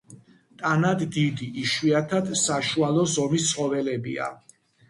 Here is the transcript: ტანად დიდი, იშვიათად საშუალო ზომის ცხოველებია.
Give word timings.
ტანად 0.61 1.03
დიდი, 1.17 1.49
იშვიათად 1.65 2.33
საშუალო 2.45 3.07
ზომის 3.19 3.47
ცხოველებია. 3.53 4.35